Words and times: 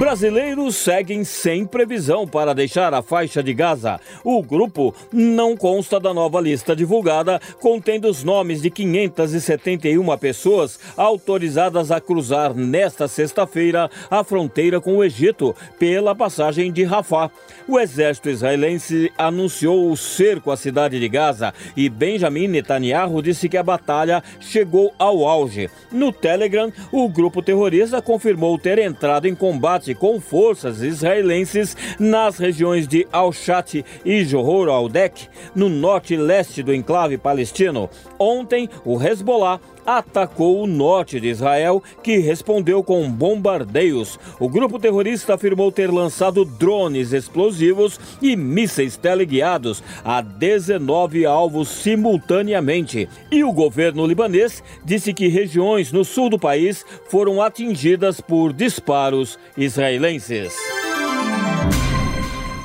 Brasileiros 0.00 0.76
seguem 0.76 1.24
sem 1.24 1.66
previsão 1.66 2.26
para 2.26 2.54
deixar 2.54 2.94
a 2.94 3.02
faixa 3.02 3.42
de 3.42 3.52
Gaza. 3.52 4.00
O 4.24 4.42
grupo 4.42 4.94
não 5.12 5.54
consta 5.54 6.00
da 6.00 6.14
nova 6.14 6.40
lista 6.40 6.74
divulgada, 6.74 7.38
contendo 7.60 8.08
os 8.08 8.24
nomes 8.24 8.62
de 8.62 8.70
571 8.70 10.16
pessoas 10.16 10.80
autorizadas 10.96 11.90
a 11.90 12.00
cruzar 12.00 12.54
nesta 12.54 13.06
sexta-feira 13.06 13.90
a 14.10 14.24
fronteira 14.24 14.80
com 14.80 14.96
o 14.96 15.04
Egito 15.04 15.54
pela 15.78 16.14
passagem 16.14 16.72
de 16.72 16.82
Rafah. 16.82 17.30
O 17.68 17.78
exército 17.78 18.30
israelense 18.30 19.12
anunciou 19.18 19.92
o 19.92 19.96
cerco 19.98 20.50
à 20.50 20.56
cidade 20.56 20.98
de 20.98 21.08
Gaza 21.10 21.52
e 21.76 21.90
Benjamin 21.90 22.48
Netanyahu 22.48 23.20
disse 23.20 23.50
que 23.50 23.56
a 23.58 23.62
batalha 23.62 24.24
chegou 24.40 24.94
ao 24.98 25.26
auge. 25.26 25.68
No 25.92 26.10
Telegram, 26.10 26.72
o 26.90 27.06
grupo 27.06 27.42
terrorista 27.42 28.00
confirmou 28.00 28.58
ter 28.58 28.78
entrado 28.78 29.28
em 29.28 29.34
combate 29.34 29.89
com 29.94 30.20
forças 30.20 30.82
israelenses 30.82 31.76
nas 31.98 32.38
regiões 32.38 32.86
de 32.86 33.06
Al-Shat 33.12 33.84
e 34.04 34.24
Johor 34.24 34.68
al-Dek, 34.68 35.28
no 35.54 35.68
norte 35.68 36.14
e 36.14 36.16
leste 36.16 36.62
do 36.62 36.74
enclave 36.74 37.18
palestino. 37.18 37.88
Ontem, 38.18 38.68
o 38.84 39.00
Hezbollah 39.00 39.60
atacou 39.84 40.62
o 40.62 40.66
norte 40.66 41.20
de 41.20 41.28
Israel, 41.28 41.82
que 42.02 42.18
respondeu 42.18 42.82
com 42.82 43.10
bombardeios. 43.10 44.18
O 44.38 44.48
grupo 44.48 44.78
terrorista 44.78 45.34
afirmou 45.34 45.72
ter 45.72 45.90
lançado 45.90 46.44
drones 46.44 47.12
explosivos 47.12 47.98
e 48.22 48.36
mísseis 48.36 48.96
teleguiados 48.96 49.82
a 50.04 50.20
19 50.20 51.26
alvos 51.26 51.68
simultaneamente. 51.68 53.08
E 53.30 53.42
o 53.44 53.52
governo 53.52 54.06
libanês 54.06 54.62
disse 54.84 55.12
que 55.12 55.28
regiões 55.28 55.92
no 55.92 56.04
sul 56.04 56.30
do 56.30 56.38
país 56.38 56.84
foram 57.08 57.42
atingidas 57.42 58.20
por 58.20 58.52
disparos 58.52 59.38
israelenses. 59.56 60.69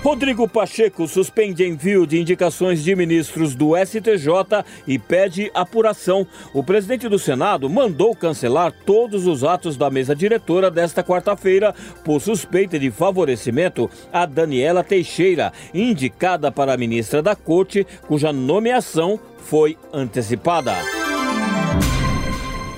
Rodrigo 0.06 0.48
Pacheco 0.48 1.08
suspende 1.08 1.66
envio 1.66 2.06
de 2.06 2.22
indicações 2.22 2.84
de 2.84 2.95
ministros 2.95 3.56
do 3.56 3.72
STJ 3.75 4.64
e 4.86 5.00
pede 5.00 5.50
apuração. 5.52 6.28
O 6.53 6.64
presidente 6.64 7.09
do 7.09 7.17
Senado 7.17 7.67
mandou 7.67 8.16
cancelar 8.16 8.72
todos 8.86 9.25
os 9.25 9.44
atos 9.44 9.78
da 9.78 9.89
mesa 9.89 10.16
diretora 10.16 10.70
desta 10.70 11.03
quarta-feira 11.03 11.73
por 12.03 12.22
suspeita 12.22 12.78
de 12.78 12.92
favorecimento 12.92 13.89
a 14.14 14.28
Daniela 14.28 14.84
Teixeira, 14.84 15.52
indicada 15.73 16.52
para 16.52 16.78
ministra 16.78 17.23
da 17.23 17.36
Corte, 17.36 17.84
cuja 18.08 18.31
nomeação 18.31 19.19
foi 19.40 19.75
antecipada. 19.92 20.94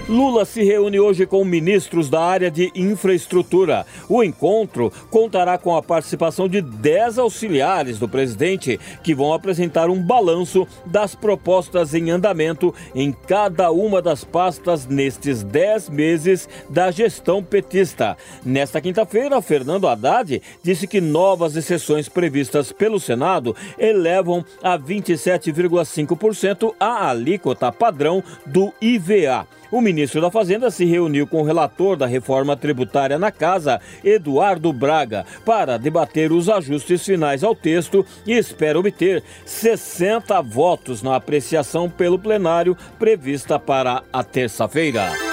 Lula 0.10 0.46
se 0.46 0.64
reúne 0.64 1.02
hoje 1.02 1.26
com 1.26 1.44
ministros 1.44 2.10
da 2.10 2.22
área 2.22 2.50
de 2.50 2.72
infraestrutura. 2.74 3.86
O 4.08 4.24
encontro 4.24 4.90
contará 5.10 5.58
com 5.58 5.76
a 5.76 5.84
participação 5.84 6.48
de 6.48 6.62
10 6.62 7.20
auxiliares 7.20 8.00
do 8.00 8.08
presidente, 8.08 8.80
que 9.04 9.14
vão 9.14 9.34
apresentar 9.34 9.90
um 9.90 10.02
balanço 10.02 10.66
das 10.86 11.14
propostas 11.14 11.94
em 11.94 12.10
andamento 12.10 12.74
em 12.96 13.12
cada 13.12 13.70
uma 13.70 14.02
das 14.02 14.24
pastas 14.24 14.86
nestes 14.86 15.44
10 15.44 15.90
meses 15.90 16.48
da 16.70 16.90
gestão 16.90 17.44
petista. 17.44 18.16
Nesta 18.46 18.80
quinta-feira, 18.80 19.42
Fernando 19.42 19.90
Haddad 19.90 20.42
disse 20.64 20.88
que 20.88 21.02
novas 21.02 21.58
exceções 21.58 22.08
previstas 22.08 22.72
pelo 22.72 22.98
Senado 22.98 23.54
elevam 23.78 24.46
a 24.64 24.80
27,5% 24.80 26.74
a 26.80 27.10
alíquota 27.10 27.74
padrão 27.74 28.24
do 28.46 28.72
IVA. 28.82 29.46
O 29.70 29.82
ministro 29.82 30.22
da 30.22 30.32
Fazenda 30.32 30.72
se 30.72 30.86
reuniu 30.86 31.28
com 31.28 31.42
o 31.42 31.46
relator 31.46 31.98
da 31.98 32.06
reforma 32.06 32.56
tributária 32.56 33.20
na 33.20 33.32
casa, 33.32 33.82
Eduardo 34.04 34.72
Braga, 34.72 35.26
para 35.46 35.78
debater 35.78 36.32
os 36.32 36.48
ajustes 36.48 37.04
finais 37.06 37.44
ao 37.44 37.54
texto 37.54 38.06
e 38.26 38.34
espera 38.34 38.80
obter 38.80 39.24
60 39.46 40.42
votos 40.42 41.04
na 41.04 41.16
apreciação 41.16 41.90
pelo 41.90 42.18
plenário 42.18 42.78
prevista 42.98 43.60
para 43.60 44.04
a 44.12 44.24
terça-feira. 44.24 45.27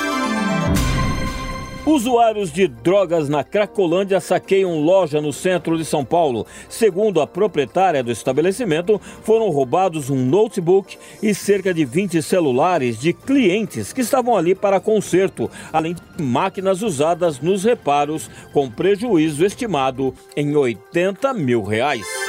Usuários 1.87 2.51
de 2.51 2.67
drogas 2.67 3.29
na 3.29 3.45
Cracolândia 3.45 4.19
saqueiam 4.19 4.81
loja 4.81 5.21
no 5.21 5.35
centro 5.35 5.77
de 5.77 5.85
São 5.85 6.03
Paulo. 6.03 6.47
Segundo 6.67 7.21
a 7.21 7.27
proprietária 7.27 8.03
do 8.03 8.11
estabelecimento, 8.11 8.99
foram 9.23 9.51
roubados 9.51 10.09
um 10.09 10.17
notebook 10.17 10.97
e 11.23 11.35
cerca 11.35 11.75
de 11.75 11.85
20 11.85 12.23
celulares 12.23 12.99
de 12.99 13.13
clientes 13.13 13.93
que 13.93 14.01
estavam 14.01 14.35
ali 14.35 14.55
para 14.55 14.81
conserto, 14.81 15.51
além 15.71 15.95
de 15.95 16.23
máquinas 16.23 16.81
usadas 16.81 17.39
nos 17.39 17.65
reparos, 17.65 18.31
com 18.55 18.71
prejuízo 18.71 19.45
estimado 19.45 20.15
em 20.35 20.57
80 20.57 21.35
mil 21.35 21.63
reais. 21.63 22.24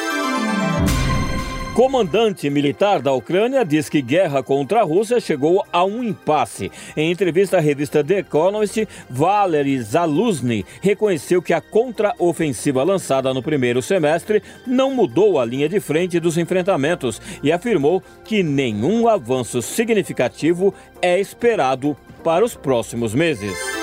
Comandante 1.75 2.49
militar 2.49 3.01
da 3.01 3.11
Ucrânia 3.11 3.65
diz 3.65 3.89
que 3.89 4.01
guerra 4.01 4.41
contra 4.41 4.79
a 4.79 4.83
Rússia 4.83 5.19
chegou 5.19 5.61
a 5.73 5.83
um 5.83 6.01
impasse. 6.01 6.71
Em 6.95 7.11
entrevista 7.11 7.57
à 7.57 7.59
revista 7.59 8.01
The 8.01 8.19
Economist, 8.19 8.87
Valery 9.09 9.81
Zaluzny 9.81 10.65
reconheceu 10.81 11.41
que 11.41 11.51
a 11.51 11.59
contraofensiva 11.59 12.81
lançada 12.81 13.33
no 13.33 13.43
primeiro 13.43 13.81
semestre 13.81 14.41
não 14.65 14.95
mudou 14.95 15.37
a 15.37 15.43
linha 15.43 15.67
de 15.67 15.81
frente 15.81 16.17
dos 16.17 16.37
enfrentamentos 16.37 17.21
e 17.43 17.51
afirmou 17.51 18.01
que 18.23 18.41
nenhum 18.41 19.09
avanço 19.09 19.61
significativo 19.61 20.73
é 21.01 21.19
esperado 21.19 21.93
para 22.23 22.45
os 22.45 22.55
próximos 22.55 23.13
meses. 23.13 23.74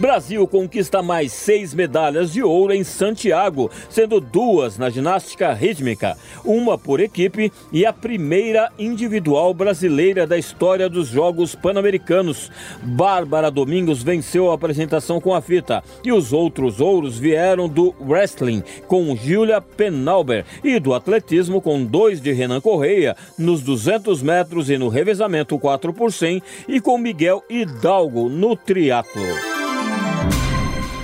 Brasil 0.00 0.48
conquista 0.48 1.02
mais 1.02 1.30
seis 1.30 1.74
medalhas 1.74 2.32
de 2.32 2.42
ouro 2.42 2.72
em 2.72 2.82
Santiago, 2.82 3.70
sendo 3.90 4.18
duas 4.18 4.78
na 4.78 4.88
ginástica 4.88 5.52
rítmica, 5.52 6.16
uma 6.42 6.78
por 6.78 7.00
equipe 7.00 7.52
e 7.70 7.84
a 7.84 7.92
primeira 7.92 8.72
individual 8.78 9.52
brasileira 9.52 10.26
da 10.26 10.38
história 10.38 10.88
dos 10.88 11.08
Jogos 11.08 11.54
Pan-Americanos. 11.54 12.50
Bárbara 12.82 13.50
Domingos 13.50 14.02
venceu 14.02 14.50
a 14.50 14.54
apresentação 14.54 15.20
com 15.20 15.34
a 15.34 15.42
fita 15.42 15.84
e 16.02 16.10
os 16.10 16.32
outros 16.32 16.80
ouros 16.80 17.18
vieram 17.18 17.68
do 17.68 17.94
wrestling 18.00 18.62
com 18.86 19.14
Julia 19.14 19.60
Penalber 19.60 20.46
e 20.64 20.80
do 20.80 20.94
atletismo 20.94 21.60
com 21.60 21.84
dois 21.84 22.22
de 22.22 22.32
Renan 22.32 22.62
Correia 22.62 23.14
nos 23.36 23.60
200 23.60 24.22
metros 24.22 24.70
e 24.70 24.78
no 24.78 24.88
revezamento 24.88 25.58
4 25.58 25.92
por 25.92 26.10
100 26.10 26.42
e 26.66 26.80
com 26.80 26.96
Miguel 26.96 27.44
Hidalgo 27.50 28.30
no 28.30 28.56
triatlo. 28.56 29.49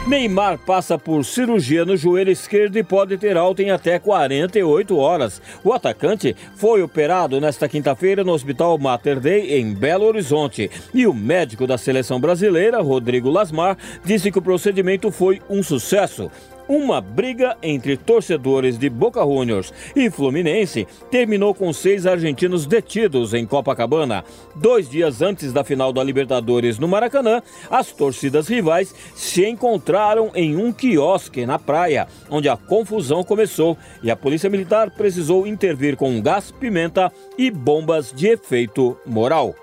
Neymar 0.06 0.56
passa 0.58 0.96
por 0.96 1.24
cirurgia 1.24 1.84
no 1.84 1.96
joelho 1.96 2.30
esquerdo 2.30 2.76
e 2.76 2.84
pode 2.84 3.18
ter 3.18 3.36
alta 3.36 3.60
em 3.60 3.72
até 3.72 3.98
48 3.98 4.96
horas. 4.96 5.42
O 5.64 5.72
atacante 5.72 6.36
foi 6.54 6.80
operado 6.80 7.40
nesta 7.40 7.68
quinta-feira 7.68 8.22
no 8.22 8.32
Hospital 8.32 8.78
Mater 8.78 9.18
Dei, 9.18 9.58
em 9.58 9.74
Belo 9.74 10.04
Horizonte. 10.04 10.70
E 10.94 11.08
o 11.08 11.12
médico 11.12 11.66
da 11.66 11.76
seleção 11.76 12.20
brasileira, 12.20 12.80
Rodrigo 12.80 13.28
Lasmar, 13.28 13.76
disse 14.04 14.30
que 14.30 14.38
o 14.38 14.42
procedimento 14.42 15.10
foi 15.10 15.42
um 15.50 15.60
sucesso. 15.60 16.30
Uma 16.68 17.00
briga 17.00 17.56
entre 17.62 17.96
torcedores 17.96 18.76
de 18.76 18.90
Boca 18.90 19.22
Juniors 19.22 19.72
e 19.94 20.10
Fluminense 20.10 20.86
terminou 21.10 21.54
com 21.54 21.72
seis 21.72 22.06
argentinos 22.06 22.66
detidos 22.66 23.34
em 23.34 23.46
Copacabana. 23.46 24.24
Dois 24.54 24.88
dias 24.88 25.22
antes 25.22 25.52
da 25.52 25.62
final 25.62 25.92
da 25.92 26.02
Libertadores 26.02 26.78
no 26.78 26.88
Maracanã, 26.88 27.40
as 27.70 27.92
torcidas 27.92 28.48
rivais 28.48 28.92
se 29.14 29.46
encontraram 29.46 30.32
em 30.34 30.56
um 30.56 30.72
quiosque 30.72 31.46
na 31.46 31.58
praia, 31.58 32.08
onde 32.28 32.48
a 32.48 32.56
confusão 32.56 33.22
começou 33.22 33.78
e 34.02 34.10
a 34.10 34.16
Polícia 34.16 34.50
Militar 34.50 34.90
precisou 34.90 35.46
intervir 35.46 35.96
com 35.96 36.20
gás, 36.20 36.50
pimenta 36.50 37.12
e 37.38 37.50
bombas 37.50 38.12
de 38.12 38.26
efeito 38.26 38.96
moral. 39.06 39.54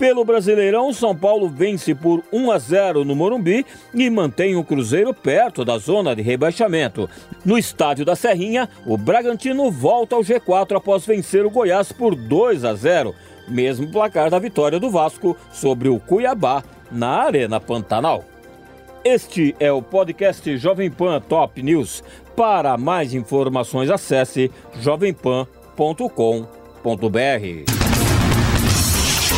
Pelo 0.00 0.24
Brasileirão, 0.24 0.92
São 0.94 1.14
Paulo 1.14 1.46
vence 1.46 1.94
por 1.94 2.24
1 2.32 2.50
a 2.50 2.58
0 2.58 3.04
no 3.04 3.14
Morumbi 3.14 3.66
e 3.92 4.08
mantém 4.08 4.56
o 4.56 4.64
Cruzeiro 4.64 5.12
perto 5.12 5.62
da 5.62 5.76
zona 5.76 6.16
de 6.16 6.22
rebaixamento. 6.22 7.06
No 7.44 7.58
estádio 7.58 8.02
da 8.02 8.16
Serrinha, 8.16 8.66
o 8.86 8.96
Bragantino 8.96 9.70
volta 9.70 10.16
ao 10.16 10.22
G4 10.22 10.74
após 10.74 11.04
vencer 11.04 11.44
o 11.44 11.50
Goiás 11.50 11.92
por 11.92 12.14
2 12.14 12.64
a 12.64 12.72
0, 12.72 13.14
mesmo 13.46 13.92
placar 13.92 14.30
da 14.30 14.38
vitória 14.38 14.80
do 14.80 14.88
Vasco 14.88 15.36
sobre 15.52 15.90
o 15.90 16.00
Cuiabá 16.00 16.64
na 16.90 17.24
Arena 17.24 17.60
Pantanal. 17.60 18.24
Este 19.04 19.54
é 19.60 19.70
o 19.70 19.82
podcast 19.82 20.56
Jovem 20.56 20.90
Pan 20.90 21.20
Top 21.20 21.62
News. 21.62 22.02
Para 22.34 22.78
mais 22.78 23.12
informações, 23.12 23.90
acesse 23.90 24.50
jovempan.com.br. 24.80 27.79